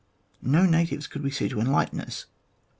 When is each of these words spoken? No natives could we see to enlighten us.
No 0.41 0.65
natives 0.65 1.05
could 1.05 1.21
we 1.21 1.29
see 1.29 1.47
to 1.47 1.59
enlighten 1.59 1.99
us. 2.01 2.25